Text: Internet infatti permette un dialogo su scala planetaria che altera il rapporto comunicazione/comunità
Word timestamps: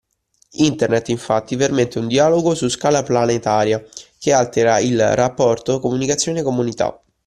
Internet 0.57 1.09
infatti 1.09 1.55
permette 1.55 1.99
un 1.99 2.07
dialogo 2.07 2.55
su 2.55 2.67
scala 2.69 3.03
planetaria 3.03 3.85
che 4.17 4.33
altera 4.33 4.79
il 4.79 5.13
rapporto 5.15 5.79
comunicazione/comunità 5.79 6.99